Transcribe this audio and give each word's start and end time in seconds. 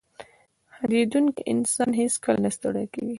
•خندېدونکی 0.73 1.41
انسان 1.53 1.89
هیڅکله 2.01 2.37
نه 2.45 2.49
ستړی 2.57 2.85
کېږي. 2.93 3.09